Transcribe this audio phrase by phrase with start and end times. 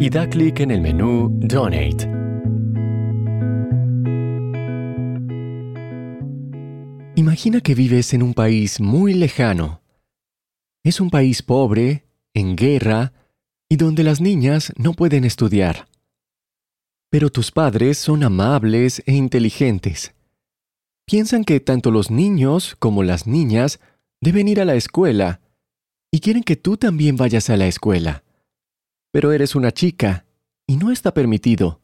[0.00, 2.08] y da clic en el menú Donate.
[7.14, 9.82] Imagina que vives en un país muy lejano.
[10.82, 13.12] Es un país pobre, en guerra,
[13.68, 15.86] y donde las niñas no pueden estudiar.
[17.10, 20.14] Pero tus padres son amables e inteligentes.
[21.04, 23.80] Piensan que tanto los niños como las niñas
[24.20, 25.40] deben ir a la escuela
[26.10, 28.24] y quieren que tú también vayas a la escuela
[29.12, 30.24] pero eres una chica
[30.66, 31.80] y no está permitido.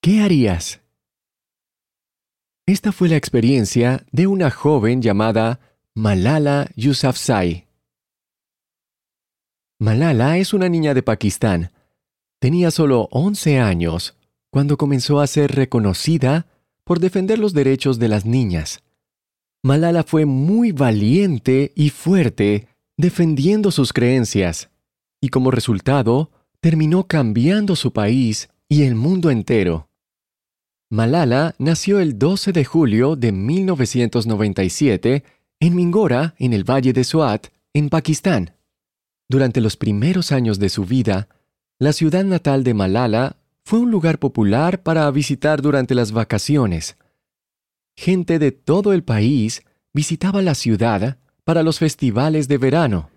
[0.00, 0.80] ¿Qué harías?
[2.64, 5.60] Esta fue la experiencia de una joven llamada
[5.94, 7.66] Malala Yousafzai.
[9.78, 11.72] Malala es una niña de Pakistán.
[12.38, 14.16] Tenía solo 11 años
[14.50, 16.46] cuando comenzó a ser reconocida
[16.84, 18.82] por defender los derechos de las niñas.
[19.64, 24.71] Malala fue muy valiente y fuerte defendiendo sus creencias
[25.22, 29.88] y como resultado terminó cambiando su país y el mundo entero.
[30.90, 35.24] Malala nació el 12 de julio de 1997
[35.60, 38.56] en Mingora, en el Valle de Swat, en Pakistán.
[39.28, 41.28] Durante los primeros años de su vida,
[41.78, 46.96] la ciudad natal de Malala fue un lugar popular para visitar durante las vacaciones.
[47.96, 49.62] Gente de todo el país
[49.94, 53.10] visitaba la ciudad para los festivales de verano.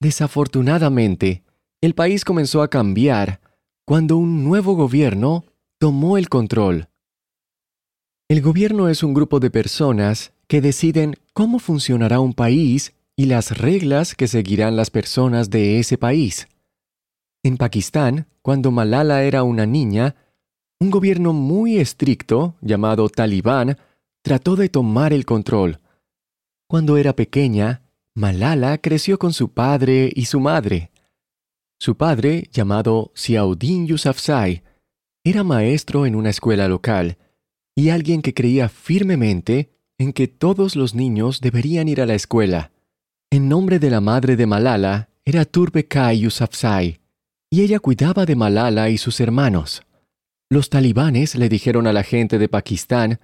[0.00, 1.44] Desafortunadamente,
[1.82, 3.40] el país comenzó a cambiar
[3.84, 5.44] cuando un nuevo gobierno
[5.78, 6.88] tomó el control.
[8.28, 13.58] El gobierno es un grupo de personas que deciden cómo funcionará un país y las
[13.58, 16.48] reglas que seguirán las personas de ese país.
[17.42, 20.16] En Pakistán, cuando Malala era una niña,
[20.78, 23.76] un gobierno muy estricto, llamado Talibán,
[24.22, 25.80] trató de tomar el control.
[26.66, 27.82] Cuando era pequeña,
[28.16, 30.90] Malala creció con su padre y su madre.
[31.78, 34.64] Su padre, llamado Xiaudin Yousafzai,
[35.22, 37.18] era maestro en una escuela local
[37.76, 42.72] y alguien que creía firmemente en que todos los niños deberían ir a la escuela.
[43.30, 47.00] En nombre de la madre de Malala era Turbe Kai Yousafzai,
[47.48, 49.82] y ella cuidaba de Malala y sus hermanos.
[50.48, 53.20] Los talibanes le dijeron a la gente de Pakistán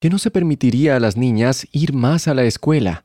[0.00, 3.04] que no se permitiría a las niñas ir más a la escuela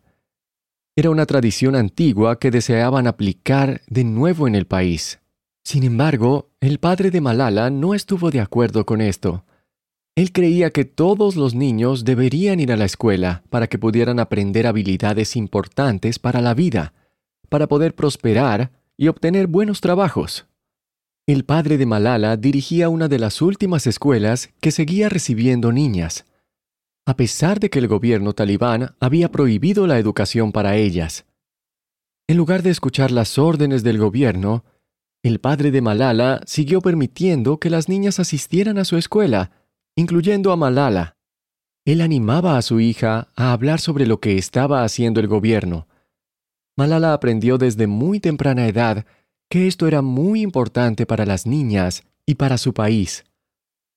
[0.95, 5.19] era una tradición antigua que deseaban aplicar de nuevo en el país.
[5.63, 9.45] Sin embargo, el padre de Malala no estuvo de acuerdo con esto.
[10.15, 14.67] Él creía que todos los niños deberían ir a la escuela para que pudieran aprender
[14.67, 16.93] habilidades importantes para la vida,
[17.49, 20.45] para poder prosperar y obtener buenos trabajos.
[21.25, 26.25] El padre de Malala dirigía una de las últimas escuelas que seguía recibiendo niñas,
[27.05, 31.25] a pesar de que el gobierno talibán había prohibido la educación para ellas.
[32.27, 34.63] En lugar de escuchar las órdenes del gobierno,
[35.21, 39.51] el padre de Malala siguió permitiendo que las niñas asistieran a su escuela,
[39.95, 41.17] incluyendo a Malala.
[41.85, 45.87] Él animaba a su hija a hablar sobre lo que estaba haciendo el gobierno.
[46.77, 49.05] Malala aprendió desde muy temprana edad
[49.49, 53.25] que esto era muy importante para las niñas y para su país.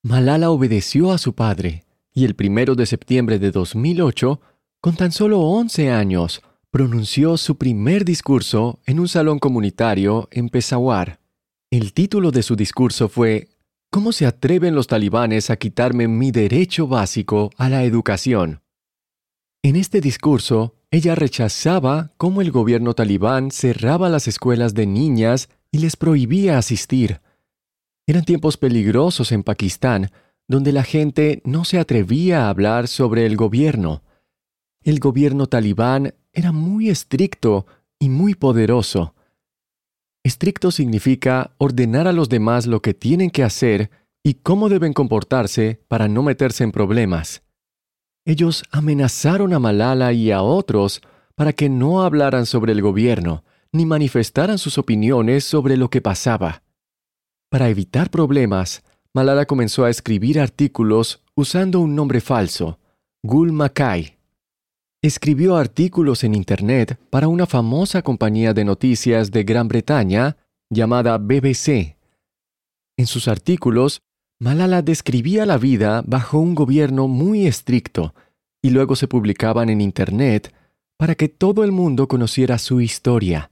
[0.03, 1.86] Malala obedeció a su padre
[2.16, 4.41] y el primero de septiembre de 2008,
[4.81, 6.41] con tan solo 11 años,
[6.71, 11.21] pronunció su primer discurso en un salón comunitario en Peshawar.
[11.71, 13.49] El título de su discurso fue
[13.91, 18.62] ¿Cómo se atreven los talibanes a quitarme mi derecho básico a la educación?
[19.62, 25.78] En este discurso, ella rechazaba cómo el gobierno talibán cerraba las escuelas de niñas y
[25.81, 27.21] les prohibía asistir.
[28.06, 30.11] Eran tiempos peligrosos en Pakistán,
[30.48, 34.02] donde la gente no se atrevía a hablar sobre el gobierno.
[34.82, 37.66] El gobierno talibán era muy estricto
[37.98, 39.14] y muy poderoso.
[40.22, 43.90] Estricto significa ordenar a los demás lo que tienen que hacer
[44.22, 47.43] y cómo deben comportarse para no meterse en problemas.
[48.25, 51.00] Ellos amenazaron a Malala y a otros
[51.37, 56.62] para que no hablaran sobre el gobierno ni manifestaran sus opiniones sobre lo que pasaba.
[57.50, 58.82] Para evitar problemas,
[59.17, 62.79] Malala comenzó a escribir artículos usando un nombre falso,
[63.23, 64.19] Gul Makai.
[65.01, 70.37] Escribió artículos en Internet para una famosa compañía de noticias de Gran Bretaña
[70.69, 71.97] llamada BBC.
[72.99, 74.03] En sus artículos,
[74.39, 78.15] Malala describía la vida bajo un gobierno muy estricto
[78.61, 80.55] y luego se publicaban en Internet
[80.99, 83.51] para que todo el mundo conociera su historia.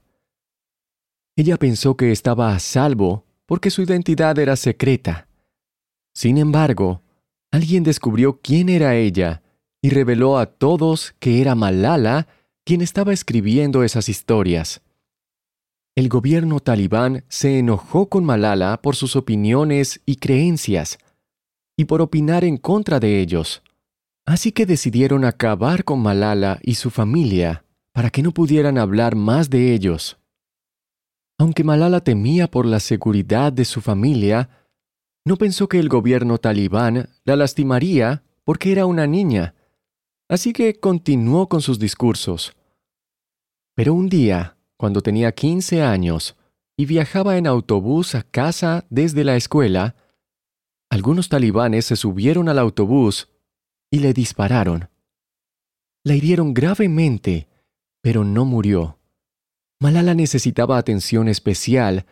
[1.37, 5.27] Ella pensó que estaba a salvo porque su identidad era secreta.
[6.15, 7.03] Sin embargo,
[7.51, 9.43] alguien descubrió quién era ella
[9.83, 12.29] y reveló a todos que era Malala
[12.65, 14.81] quien estaba escribiendo esas historias.
[15.97, 20.99] El gobierno talibán se enojó con Malala por sus opiniones y creencias,
[21.77, 23.63] y por opinar en contra de ellos.
[24.27, 29.51] Así que decidieron acabar con Malala y su familia para que no pudieran hablar más
[29.51, 30.19] de ellos.
[31.39, 34.49] Aunque Malala temía por la seguridad de su familia,
[35.25, 39.55] no pensó que el gobierno talibán la lastimaría porque era una niña,
[40.29, 42.55] así que continuó con sus discursos.
[43.75, 46.37] Pero un día, cuando tenía 15 años
[46.77, 49.97] y viajaba en autobús a casa desde la escuela,
[50.91, 53.29] algunos talibanes se subieron al autobús
[53.91, 54.91] y le dispararon.
[56.05, 57.49] La hirieron gravemente,
[58.03, 58.99] pero no murió.
[59.81, 62.07] Malala necesitaba atención especial,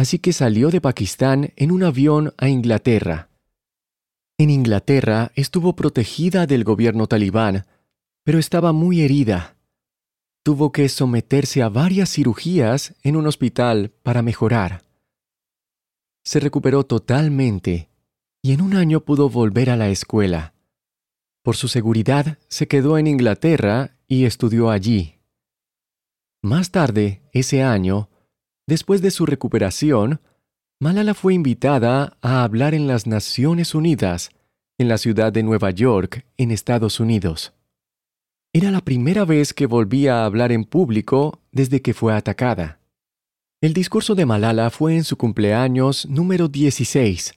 [0.00, 3.28] así que salió de Pakistán en un avión a Inglaterra.
[4.38, 7.66] En Inglaterra estuvo protegida del gobierno talibán,
[8.24, 9.56] pero estaba muy herida
[10.42, 14.82] tuvo que someterse a varias cirugías en un hospital para mejorar.
[16.24, 17.88] Se recuperó totalmente
[18.42, 20.54] y en un año pudo volver a la escuela.
[21.42, 25.20] Por su seguridad, se quedó en Inglaterra y estudió allí.
[26.42, 28.09] Más tarde, ese año,
[28.66, 30.20] después de su recuperación,
[30.80, 34.30] Malala fue invitada a hablar en las Naciones Unidas,
[34.78, 37.52] en la ciudad de Nueva York, en Estados Unidos.
[38.52, 42.80] Era la primera vez que volvía a hablar en público desde que fue atacada.
[43.60, 47.34] El discurso de Malala fue en su cumpleaños número 16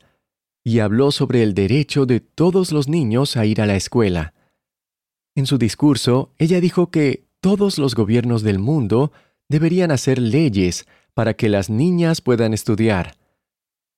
[0.63, 4.33] y habló sobre el derecho de todos los niños a ir a la escuela.
[5.35, 9.11] En su discurso, ella dijo que todos los gobiernos del mundo
[9.49, 13.15] deberían hacer leyes para que las niñas puedan estudiar.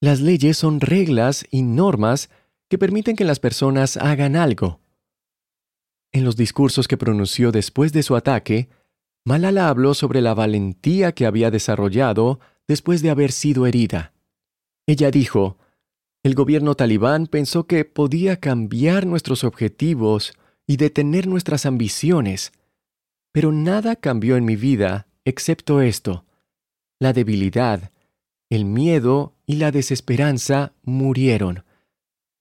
[0.01, 2.29] Las leyes son reglas y normas
[2.69, 4.79] que permiten que las personas hagan algo.
[6.11, 8.69] En los discursos que pronunció después de su ataque,
[9.25, 14.13] Malala habló sobre la valentía que había desarrollado después de haber sido herida.
[14.87, 15.57] Ella dijo,
[16.23, 20.33] el gobierno talibán pensó que podía cambiar nuestros objetivos
[20.67, 22.51] y detener nuestras ambiciones,
[23.31, 26.25] pero nada cambió en mi vida excepto esto.
[26.99, 27.91] La debilidad,
[28.49, 31.65] el miedo y la desesperanza murieron.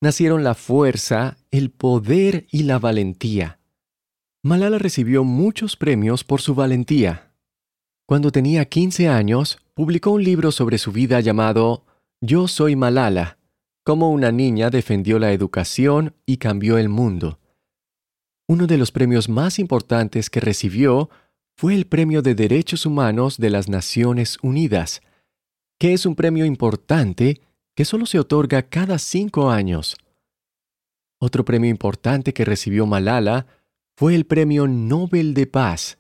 [0.01, 3.59] Nacieron la fuerza, el poder y la valentía.
[4.43, 7.33] Malala recibió muchos premios por su valentía.
[8.07, 11.87] Cuando tenía 15 años, publicó un libro sobre su vida llamado
[12.21, 13.39] Yo soy Malala,
[13.83, 17.39] cómo una niña defendió la educación y cambió el mundo.
[18.47, 21.09] Uno de los premios más importantes que recibió
[21.57, 25.03] fue el Premio de Derechos Humanos de las Naciones Unidas,
[25.79, 27.41] que es un premio importante
[27.75, 29.97] que solo se otorga cada cinco años.
[31.21, 33.47] Otro premio importante que recibió Malala
[33.97, 35.99] fue el Premio Nobel de Paz.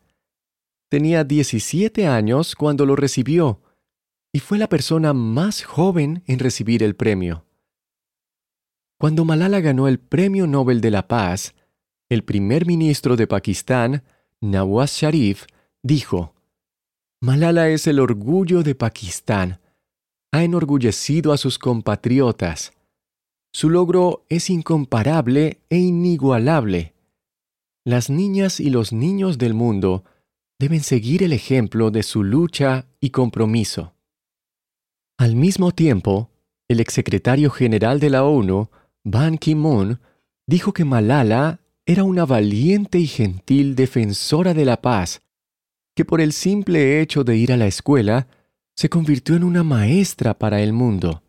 [0.90, 3.60] Tenía 17 años cuando lo recibió
[4.32, 7.46] y fue la persona más joven en recibir el premio.
[8.98, 11.54] Cuando Malala ganó el Premio Nobel de la Paz,
[12.08, 14.02] el primer ministro de Pakistán,
[14.44, 15.46] Nawaz Sharif,
[15.82, 16.34] dijo,
[17.20, 19.60] Malala es el orgullo de Pakistán.
[20.32, 22.72] Ha enorgullecido a sus compatriotas.
[23.52, 26.94] Su logro es incomparable e inigualable
[27.86, 30.04] las niñas y los niños del mundo
[30.58, 33.92] deben seguir el ejemplo de su lucha y compromiso.
[35.18, 36.30] Al mismo tiempo,
[36.66, 38.70] el exsecretario general de la ONU,
[39.04, 40.00] Ban Ki-moon,
[40.46, 45.20] dijo que Malala era una valiente y gentil defensora de la paz,
[45.94, 48.26] que por el simple hecho de ir a la escuela
[48.74, 51.22] se convirtió en una maestra para el mundo.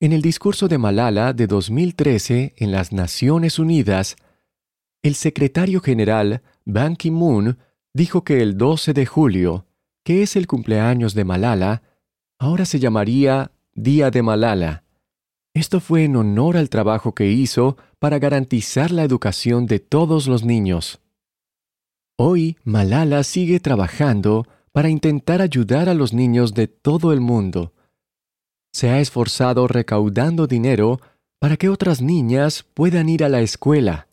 [0.00, 4.16] En el discurso de Malala de 2013 en las Naciones Unidas,
[5.02, 7.58] el secretario general Ban Ki-moon
[7.92, 9.66] dijo que el 12 de julio,
[10.04, 11.82] que es el cumpleaños de Malala,
[12.38, 14.84] ahora se llamaría Día de Malala.
[15.54, 20.44] Esto fue en honor al trabajo que hizo para garantizar la educación de todos los
[20.44, 21.00] niños.
[22.16, 27.72] Hoy Malala sigue trabajando para intentar ayudar a los niños de todo el mundo.
[28.72, 31.00] Se ha esforzado recaudando dinero
[31.40, 34.08] para que otras niñas puedan ir a la escuela.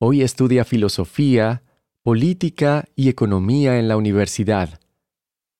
[0.00, 1.62] Hoy estudia filosofía,
[2.02, 4.80] política y economía en la universidad.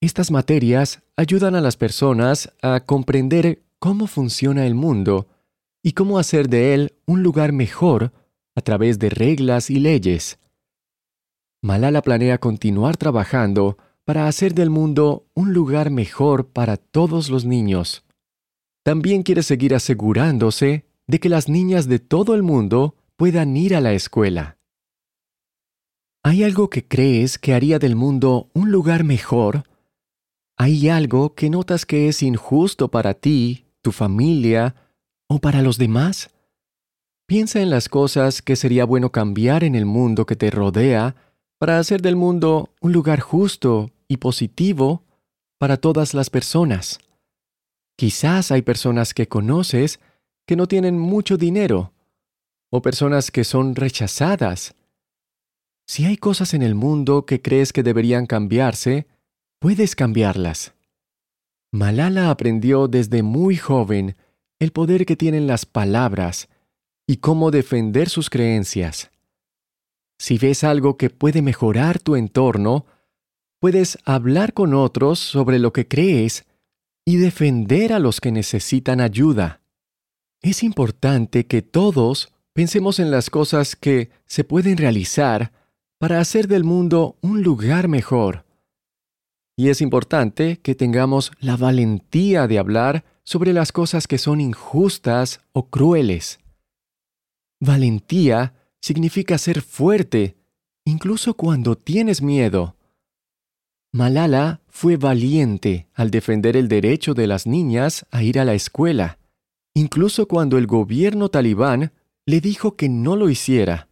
[0.01, 5.27] Estas materias ayudan a las personas a comprender cómo funciona el mundo
[5.83, 8.13] y cómo hacer de él un lugar mejor
[8.55, 10.39] a través de reglas y leyes.
[11.63, 18.05] Malala planea continuar trabajando para hacer del mundo un lugar mejor para todos los niños.
[18.85, 23.81] También quiere seguir asegurándose de que las niñas de todo el mundo puedan ir a
[23.81, 24.59] la escuela.
[26.23, 29.65] ¿Hay algo que crees que haría del mundo un lugar mejor?
[30.59, 34.75] ¿Hay algo que notas que es injusto para ti, tu familia
[35.29, 36.31] o para los demás?
[37.27, 41.15] Piensa en las cosas que sería bueno cambiar en el mundo que te rodea
[41.59, 45.05] para hacer del mundo un lugar justo y positivo
[45.59, 46.99] para todas las personas.
[47.97, 50.01] Quizás hay personas que conoces
[50.47, 51.93] que no tienen mucho dinero,
[52.71, 54.75] o personas que son rechazadas.
[55.87, 59.07] Si hay cosas en el mundo que crees que deberían cambiarse,
[59.59, 60.73] puedes cambiarlas.
[61.73, 64.17] Malala aprendió desde muy joven
[64.59, 66.49] el poder que tienen las palabras
[67.07, 69.11] y cómo defender sus creencias.
[70.19, 72.87] Si ves algo que puede mejorar tu entorno,
[73.61, 76.45] puedes hablar con otros sobre lo que crees
[77.05, 79.61] y defender a los que necesitan ayuda.
[80.43, 85.53] Es importante que todos pensemos en las cosas que se pueden realizar
[85.99, 88.45] para hacer del mundo un lugar mejor.
[89.61, 95.43] Y es importante que tengamos la valentía de hablar sobre las cosas que son injustas
[95.53, 96.41] o crueles.
[97.61, 100.39] Valentía significa ser fuerte,
[100.87, 102.75] incluso cuando tienes miedo.
[103.93, 109.19] Malala fue valiente al defender el derecho de las niñas a ir a la escuela,
[109.75, 111.93] incluso cuando el gobierno talibán
[112.25, 113.89] le dijo que no lo hiciera.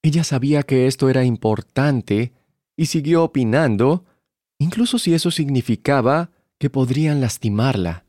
[0.00, 2.32] Ella sabía que esto era importante
[2.78, 4.04] y siguió opinando,
[4.58, 8.04] incluso si eso significaba que podrían lastimarla.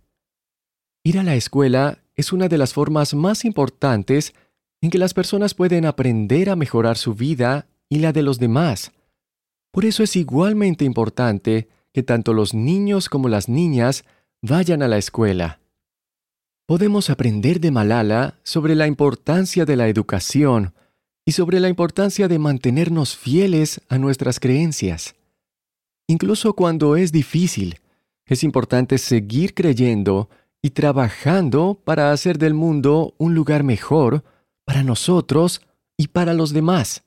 [1.04, 4.36] Ir a la escuela es una de las formas más importantes
[4.82, 8.92] en que las personas pueden aprender a mejorar su vida y la de los demás.
[9.72, 14.06] Por eso es igualmente importante que tanto los niños como las niñas
[14.44, 15.62] vayan a la escuela.
[16.68, 20.76] Podemos aprender de Malala sobre la importancia de la educación
[21.30, 25.14] y sobre la importancia de mantenernos fieles a nuestras creencias.
[26.08, 27.82] Incluso cuando es difícil,
[28.26, 30.28] es importante seguir creyendo
[30.60, 34.24] y trabajando para hacer del mundo un lugar mejor
[34.66, 35.62] para nosotros
[35.98, 37.04] y para los demás.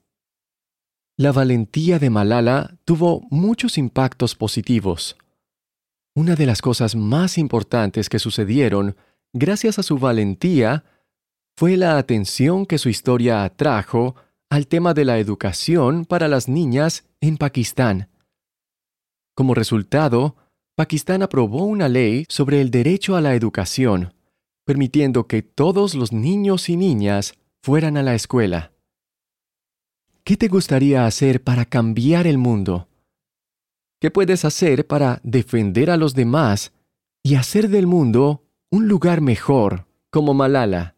[1.16, 5.16] La valentía de Malala tuvo muchos impactos positivos.
[6.14, 8.94] Una de las cosas más importantes que sucedieron
[9.32, 10.84] gracias a su valentía
[11.56, 14.16] fue la atención que su historia atrajo
[14.50, 18.08] al tema de la educación para las niñas en Pakistán.
[19.34, 20.36] Como resultado,
[20.74, 24.14] Pakistán aprobó una ley sobre el derecho a la educación,
[24.64, 28.72] permitiendo que todos los niños y niñas fueran a la escuela.
[30.24, 32.88] ¿Qué te gustaría hacer para cambiar el mundo?
[34.00, 36.72] ¿Qué puedes hacer para defender a los demás
[37.22, 40.96] y hacer del mundo un lugar mejor como Malala?